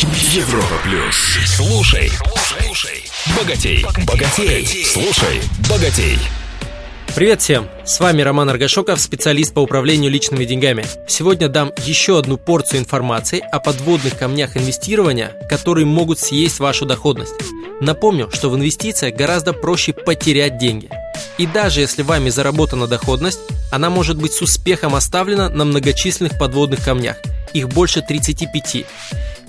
Европа 0.00 0.76
плюс. 0.84 1.16
Слушай, 1.44 2.08
слушай, 2.36 3.04
богатей, 3.36 3.84
богатей, 4.06 4.84
слушай, 4.84 5.40
богатей. 5.68 6.16
Привет 7.16 7.40
всем! 7.40 7.66
С 7.84 7.98
вами 7.98 8.22
Роман 8.22 8.48
Аргашоков, 8.48 9.00
специалист 9.00 9.52
по 9.52 9.58
управлению 9.58 10.12
личными 10.12 10.44
деньгами. 10.44 10.84
Сегодня 11.08 11.48
дам 11.48 11.72
еще 11.84 12.16
одну 12.16 12.36
порцию 12.36 12.78
информации 12.78 13.40
о 13.50 13.58
подводных 13.58 14.16
камнях 14.16 14.56
инвестирования, 14.56 15.32
которые 15.48 15.84
могут 15.84 16.20
съесть 16.20 16.60
вашу 16.60 16.86
доходность. 16.86 17.34
Напомню, 17.80 18.30
что 18.32 18.50
в 18.50 18.54
инвестициях 18.54 19.16
гораздо 19.16 19.52
проще 19.52 19.92
потерять 19.92 20.58
деньги. 20.58 20.88
И 21.38 21.46
даже 21.46 21.80
если 21.80 22.02
вами 22.02 22.30
заработана 22.30 22.86
доходность, 22.86 23.40
она 23.72 23.90
может 23.90 24.16
быть 24.16 24.32
с 24.32 24.42
успехом 24.42 24.94
оставлена 24.94 25.48
на 25.48 25.64
многочисленных 25.64 26.38
подводных 26.38 26.84
камнях. 26.84 27.16
Их 27.52 27.68
больше 27.68 28.00
35. 28.00 28.86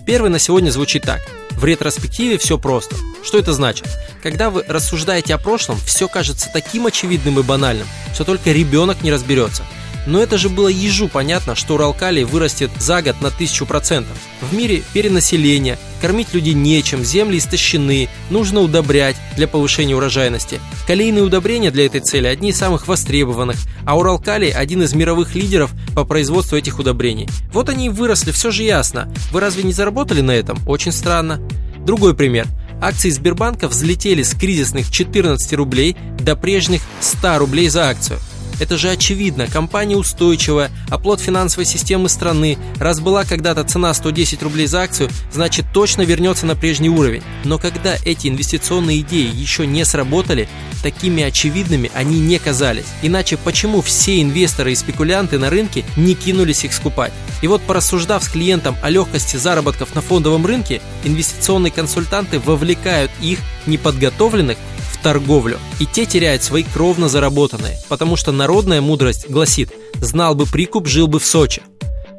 Первый 0.09 0.31
на 0.31 0.39
сегодня 0.39 0.71
звучит 0.71 1.03
так. 1.03 1.21
В 1.51 1.63
ретроспективе 1.63 2.39
все 2.39 2.57
просто. 2.57 2.95
Что 3.23 3.37
это 3.37 3.54
значит? 3.54 3.86
Когда 4.23 4.50
вы 4.50 4.65
рассуждаете 4.67 5.36
о 5.36 5.37
прошлом, 5.37 5.77
все 5.77 6.07
кажется 6.07 6.50
таким 6.51 6.87
очевидным 6.87 7.39
и 7.39 7.43
банальным, 7.43 7.86
что 8.15 8.23
только 8.23 8.51
ребенок 8.51 9.03
не 9.03 9.11
разберется– 9.11 9.64
но 10.05 10.21
это 10.21 10.37
же 10.37 10.49
было 10.49 10.67
ежу 10.67 11.07
понятно, 11.07 11.55
что 11.55 11.75
Уралкалий 11.75 12.23
вырастет 12.23 12.71
за 12.79 13.01
год 13.01 13.21
на 13.21 13.31
тысячу 13.31 13.65
процентов. 13.65 14.17
В 14.41 14.53
мире 14.53 14.83
перенаселение, 14.93 15.77
кормить 16.01 16.33
людей 16.33 16.53
нечем, 16.53 17.03
земли 17.03 17.37
истощены, 17.37 18.09
нужно 18.29 18.61
удобрять 18.61 19.15
для 19.35 19.47
повышения 19.47 19.95
урожайности. 19.95 20.59
Калийные 20.87 21.23
удобрения 21.23 21.71
для 21.71 21.85
этой 21.85 22.01
цели 22.01 22.27
одни 22.27 22.49
из 22.49 22.57
самых 22.57 22.87
востребованных, 22.87 23.57
а 23.85 23.97
Уралкалий 23.97 24.51
один 24.51 24.83
из 24.83 24.93
мировых 24.93 25.35
лидеров 25.35 25.71
по 25.95 26.05
производству 26.05 26.57
этих 26.57 26.79
удобрений. 26.79 27.27
Вот 27.51 27.69
они 27.69 27.87
и 27.87 27.89
выросли, 27.89 28.31
все 28.31 28.51
же 28.51 28.63
ясно. 28.63 29.11
Вы 29.31 29.39
разве 29.39 29.63
не 29.63 29.73
заработали 29.73 30.21
на 30.21 30.31
этом? 30.31 30.59
Очень 30.67 30.91
странно. 30.91 31.41
Другой 31.86 32.16
пример. 32.16 32.47
Акции 32.81 33.09
Сбербанка 33.09 33.67
взлетели 33.67 34.23
с 34.23 34.34
кризисных 34.34 34.89
14 34.89 35.53
рублей 35.53 35.97
до 36.19 36.36
прежних 36.36 36.81
100 37.02 37.38
рублей 37.39 37.67
за 37.67 37.89
акцию. 37.89 38.19
Это 38.60 38.78
же 38.78 38.90
очевидно, 38.90 39.48
компания 39.48 39.96
устойчивая, 39.96 40.70
оплот 40.90 41.22
финансовой 41.22 41.66
системы 41.66 42.10
страны. 42.10 42.58
Раз 42.78 43.00
была 43.00 43.24
когда-то 43.24 43.64
цена 43.64 43.94
110 43.94 44.44
рублей 44.44 44.68
за 44.68 44.82
акцию, 44.82 45.10
значит 45.32 45.66
точно 45.74 46.02
вернется 46.02 46.46
на 46.46 46.56
прежний 46.56 46.90
уровень. 46.90 47.24
Но 47.46 47.58
когда 47.58 47.96
эти 48.06 48.28
инвестиционные 48.28 49.00
идеи 49.02 49.34
еще 49.34 49.66
не 49.66 49.86
сработали, 49.86 50.50
такими 50.84 51.24
очевидными 51.24 51.92
они 51.94 52.20
не 52.20 52.40
казались. 52.40 52.86
Иначе 53.02 53.38
почему 53.38 53.82
все 53.82 54.22
инвесторы 54.22 54.72
и 54.72 54.76
спекулянты 54.76 55.38
на 55.38 55.50
рынке 55.50 55.84
не 55.96 56.16
кинулись 56.16 56.64
их 56.66 56.74
скупать? 56.74 57.14
И 57.42 57.48
вот 57.48 57.62
порассуждав 57.62 58.24
с 58.24 58.30
клиентом 58.30 58.76
о 58.82 58.90
легкости 58.90 59.38
заработков 59.38 59.96
на 59.96 60.02
фондовом 60.02 60.46
рынке, 60.46 60.82
инвестиционные 61.04 61.72
консультанты 61.72 62.40
вовлекают 62.40 63.12
их 63.22 63.40
неподготовленных 63.66 64.58
торговлю. 65.02 65.59
И 65.80 65.86
те 65.86 66.05
теряют 66.05 66.44
свои 66.44 66.64
кровно 66.64 67.09
заработанные, 67.09 67.78
потому 67.88 68.16
что 68.16 68.31
народная 68.31 68.81
мудрость 68.81 69.30
гласит 69.30 69.72
«знал 69.95 70.36
бы 70.36 70.45
прикуп, 70.45 70.88
жил 70.88 71.08
бы 71.08 71.19
в 71.19 71.25
Сочи». 71.25 71.61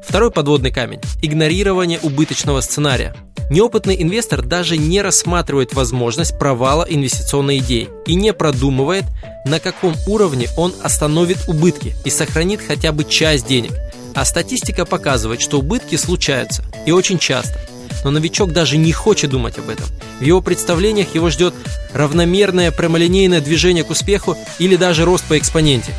Второй 0.06 0.30
подводный 0.30 0.72
камень– 0.72 1.00
игнорирование 1.22 2.00
убыточного 2.02 2.60
сценария. 2.62 3.14
Неопытный 3.50 4.00
инвестор 4.02 4.42
даже 4.42 4.76
не 4.76 5.02
рассматривает 5.02 5.74
возможность 5.74 6.38
провала 6.38 6.86
инвестиционной 6.88 7.58
идеи 7.58 7.88
и 8.06 8.14
не 8.14 8.32
продумывает, 8.32 9.04
на 9.44 9.60
каком 9.60 9.94
уровне 10.06 10.48
он 10.56 10.72
остановит 10.82 11.48
убытки 11.48 11.94
и 12.04 12.10
сохранит 12.10 12.60
хотя 12.66 12.92
бы 12.92 13.04
часть 13.04 13.46
денег. 13.46 13.72
А 14.14 14.24
статистика 14.24 14.84
показывает, 14.84 15.40
что 15.40 15.58
убытки 15.58 15.96
случаются 15.96 16.64
и 16.86 16.92
очень 16.92 17.18
часто– 17.18 17.60
но 18.04 18.10
новичок 18.10 18.52
даже 18.52 18.76
не 18.76 18.92
хочет 18.92 19.30
думать 19.30 19.58
об 19.58 19.68
этом. 19.68 19.86
В 20.18 20.24
его 20.24 20.40
представлениях 20.40 21.14
его 21.14 21.30
ждет 21.30 21.54
равномерное 21.92 22.70
прямолинейное 22.70 23.40
движение 23.40 23.84
к 23.84 23.90
успеху 23.90 24.36
или 24.58 24.76
даже 24.76 25.04
рост 25.04 25.24
по 25.24 25.38
экспоненте. 25.38 25.92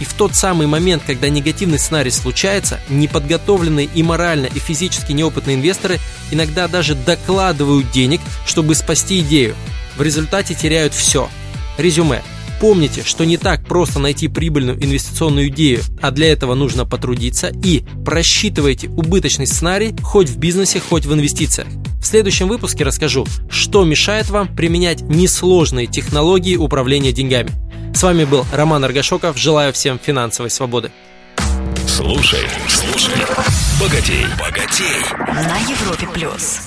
И 0.00 0.04
в 0.04 0.14
тот 0.14 0.34
самый 0.34 0.66
момент, 0.66 1.02
когда 1.06 1.28
негативный 1.28 1.78
сценарий 1.78 2.10
случается, 2.10 2.78
неподготовленные 2.88 3.88
и 3.92 4.02
морально, 4.02 4.46
и 4.46 4.58
физически 4.58 5.12
неопытные 5.12 5.56
инвесторы 5.56 5.98
иногда 6.30 6.68
даже 6.68 6.94
докладывают 6.94 7.90
денег, 7.90 8.20
чтобы 8.46 8.74
спасти 8.74 9.20
идею. 9.20 9.56
В 9.96 10.02
результате 10.02 10.54
теряют 10.54 10.94
все. 10.94 11.28
Резюме. 11.78 12.22
Помните, 12.60 13.02
что 13.04 13.24
не 13.24 13.36
так 13.36 13.64
просто 13.64 14.00
найти 14.00 14.26
прибыльную 14.26 14.82
инвестиционную 14.82 15.48
идею, 15.48 15.82
а 16.02 16.10
для 16.10 16.32
этого 16.32 16.54
нужно 16.54 16.84
потрудиться 16.84 17.52
и 17.62 17.84
просчитывайте 18.04 18.88
убыточный 18.88 19.46
сценарий 19.46 19.94
хоть 20.02 20.28
в 20.28 20.38
бизнесе, 20.38 20.80
хоть 20.80 21.06
в 21.06 21.14
инвестициях. 21.14 21.68
В 22.00 22.04
следующем 22.04 22.48
выпуске 22.48 22.84
расскажу, 22.84 23.26
что 23.50 23.84
мешает 23.84 24.28
вам 24.30 24.54
применять 24.54 25.02
несложные 25.02 25.86
технологии 25.86 26.56
управления 26.56 27.12
деньгами. 27.12 27.50
С 27.94 28.02
вами 28.02 28.24
был 28.24 28.44
Роман 28.52 28.84
Аргашоков. 28.84 29.36
Желаю 29.36 29.72
всем 29.72 29.98
финансовой 29.98 30.50
свободы. 30.50 30.90
Слушай, 31.86 32.46
слушай, 32.68 33.14
богатей, 33.80 34.24
богатей. 34.38 35.02
На 35.16 35.58
Европе 35.68 36.06
плюс. 36.14 36.60